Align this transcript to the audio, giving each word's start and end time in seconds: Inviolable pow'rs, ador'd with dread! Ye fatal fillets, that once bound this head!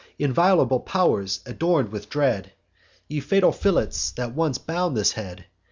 Inviolable 0.17 0.79
pow'rs, 0.79 1.41
ador'd 1.45 1.91
with 1.91 2.09
dread! 2.09 2.53
Ye 3.07 3.19
fatal 3.19 3.51
fillets, 3.51 4.09
that 4.15 4.33
once 4.33 4.57
bound 4.57 4.97
this 4.97 5.11
head! 5.11 5.45